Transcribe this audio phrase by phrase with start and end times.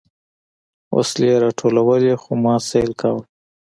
[0.95, 3.21] وسلې يې راټولولې خو ما سيل کاوه.